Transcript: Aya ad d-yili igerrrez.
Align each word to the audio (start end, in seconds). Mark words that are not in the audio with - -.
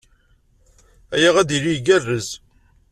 Aya 1.15 1.29
ad 1.37 1.45
d-yili 1.49 1.71
igerrrez. 1.73 2.29